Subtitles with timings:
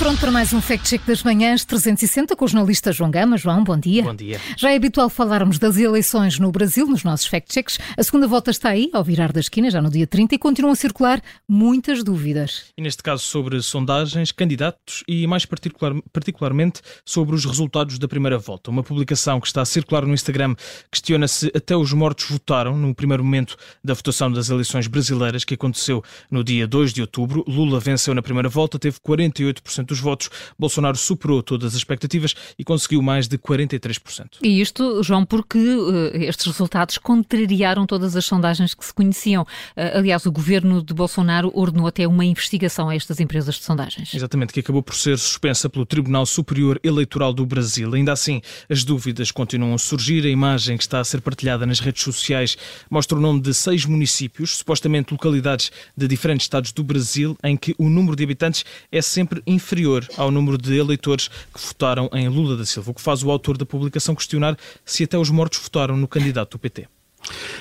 [0.00, 3.36] para mais um Fact Check das Manhãs 360 com o jornalista João Gama.
[3.36, 4.02] João, bom dia.
[4.02, 4.40] Bom dia.
[4.56, 7.78] Já é habitual falarmos das eleições no Brasil nos nossos Fact Checks.
[7.98, 10.72] A segunda volta está aí, ao virar da esquina, já no dia 30, e continuam
[10.72, 12.72] a circular muitas dúvidas.
[12.78, 18.38] E neste caso sobre sondagens, candidatos e mais particular, particularmente sobre os resultados da primeira
[18.38, 18.70] volta.
[18.70, 20.54] Uma publicação que está a circular no Instagram
[20.90, 23.54] questiona se até os mortos votaram no primeiro momento
[23.84, 27.44] da votação das eleições brasileiras que aconteceu no dia 2 de outubro.
[27.46, 30.30] Lula venceu na primeira volta, teve 48% dos votos.
[30.58, 34.38] Bolsonaro superou todas as expectativas e conseguiu mais de 43%.
[34.42, 39.42] E isto, João, porque uh, estes resultados contrariaram todas as sondagens que se conheciam.
[39.42, 44.14] Uh, aliás, o governo de Bolsonaro ordenou até uma investigação a estas empresas de sondagens.
[44.14, 47.92] Exatamente, que acabou por ser suspensa pelo Tribunal Superior Eleitoral do Brasil.
[47.94, 50.24] Ainda assim, as dúvidas continuam a surgir.
[50.24, 52.56] A imagem que está a ser partilhada nas redes sociais
[52.88, 57.74] mostra o nome de seis municípios, supostamente localidades de diferentes estados do Brasil, em que
[57.78, 59.79] o número de habitantes é sempre inferior
[60.16, 63.56] ao número de eleitores que votaram em Lula da Silva, o que faz o autor
[63.56, 66.88] da publicação questionar se até os mortos votaram no candidato do PT.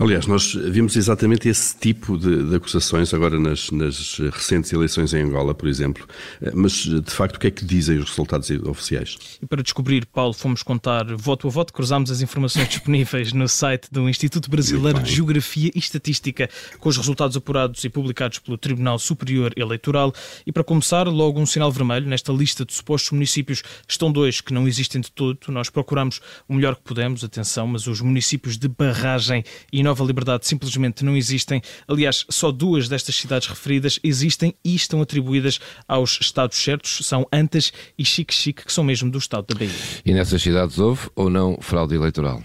[0.00, 5.22] Aliás, nós vimos exatamente esse tipo de, de acusações agora nas, nas, recentes eleições em
[5.24, 6.08] Angola, por exemplo.
[6.54, 9.18] Mas, de facto, o que é que dizem os resultados oficiais?
[9.42, 13.88] E para descobrir, Paulo, fomos contar voto a voto, cruzámos as informações disponíveis no site
[13.92, 18.98] do Instituto Brasileiro de Geografia e Estatística, com os resultados apurados e publicados pelo Tribunal
[18.98, 20.14] Superior Eleitoral.
[20.46, 22.06] E para começar, logo um sinal vermelho.
[22.06, 25.38] Nesta lista de supostos municípios estão dois que não existem de todo.
[25.48, 30.46] Nós procuramos o melhor que pudemos, atenção, mas os municípios de barragem e Nova Liberdade
[30.46, 31.60] simplesmente não existem.
[31.88, 37.72] Aliás, só duas destas cidades referidas existem e estão atribuídas aos estados certos, são Antas
[37.98, 39.74] e Chique-Chique, que são mesmo do estado da Bahia.
[40.06, 42.40] E nessas cidades houve ou não fraude eleitoral?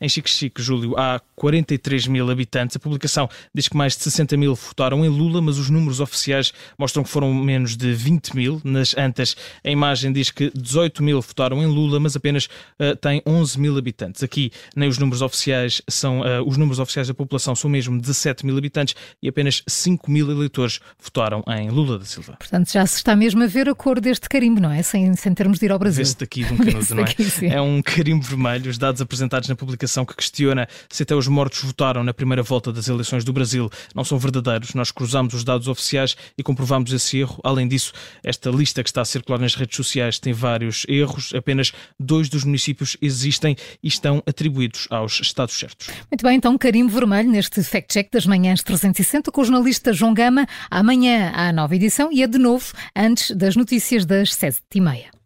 [0.00, 2.74] Em Chique-Chique, Júlio, há 43 mil habitantes.
[2.76, 6.54] A publicação diz que mais de 60 mil votaram em Lula, mas os números oficiais
[6.78, 8.60] mostram que foram menos de 20 mil.
[8.64, 13.20] Nas Antas, a imagem diz que 18 mil votaram em Lula, mas apenas uh, tem
[13.26, 14.22] 11 mil habitantes.
[14.22, 18.46] Aqui, nem os números oficiais são, uh, os números oficiais da população são mesmo 17
[18.46, 22.36] mil habitantes e apenas 5 mil eleitores votaram em Lula da Silva.
[22.38, 24.82] Portanto, já se está mesmo a ver a cor deste carimbo, não é?
[24.82, 26.02] Sem, sem termos de ir ao Brasil.
[26.02, 27.06] Vê-se daqui de um canudo, não é?
[27.06, 28.70] Daqui, é um carimbo vermelho.
[28.70, 32.72] Os dados apresentados na publicação que questiona se até os mortos votaram na primeira volta
[32.72, 34.74] das eleições do Brasil não são verdadeiros.
[34.74, 37.40] Nós cruzamos os dados oficiais e comprovamos esse erro.
[37.42, 37.92] Além disso,
[38.22, 41.32] esta lista que está a circular nas redes sociais tem vários erros.
[41.34, 45.88] Apenas dois dos municípios existem e estão atribuídos aos estados certos.
[46.10, 50.14] Muito bem, então, carimbo vermelho neste Fact Check das manhãs 360 com o jornalista João
[50.14, 50.46] Gama.
[50.70, 55.19] Amanhã há nova edição e é de novo antes das notícias das sete e meia.